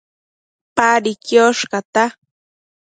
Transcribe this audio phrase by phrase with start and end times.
[0.75, 2.05] Padi quiosh cata